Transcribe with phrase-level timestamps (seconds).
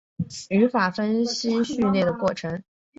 [0.27, 2.63] 词法分析序列的过程。